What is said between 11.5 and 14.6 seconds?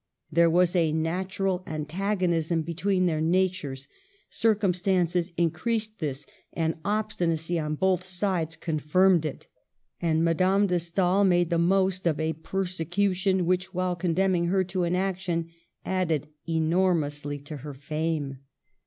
the most of a perse cution which, while condemning